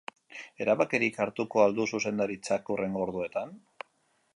[0.65, 3.57] Erabakirik hartuko al du zuzendaritzak hurrengo orduetan?